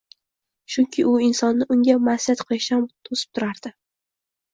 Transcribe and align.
chunki 0.75 1.03
u 1.09 1.11
insonni 1.25 1.67
Unga 1.75 1.97
ma’siyat 2.05 2.41
qilishdan 2.47 2.87
to‘sib 3.11 3.37
turadi 3.39 3.73